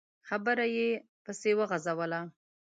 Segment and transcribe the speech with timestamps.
[0.27, 0.89] خبره يې
[1.23, 2.21] پسې وغځوله.